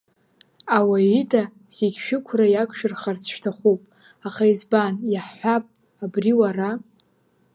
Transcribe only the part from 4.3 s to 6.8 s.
избан, иаҳҳәап, абри уара?